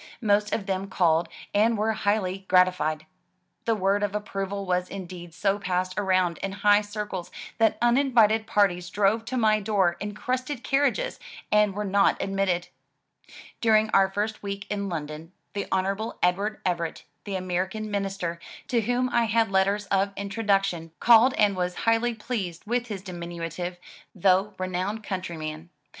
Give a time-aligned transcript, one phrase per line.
[0.21, 3.05] Most of them called and were highly gratified.
[3.65, 8.89] The word of approval was indeed so passed around in high circles, that uninvited parties
[8.89, 11.19] drove to my door in crested carriages
[11.51, 12.69] and were not admitted.
[13.61, 16.13] During our first week in London, the Hon.
[16.23, 18.39] Edward Everett, the American minister,
[18.69, 23.77] to whom I had letters of introduction, called and was highly pleased with his diminutive,
[24.15, 25.69] though re nowned countryman.